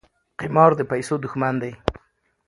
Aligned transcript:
قمار 0.39 0.71
د 0.79 0.81
پیسو 0.91 1.15
دښمن 1.25 1.53
دی. 1.63 1.73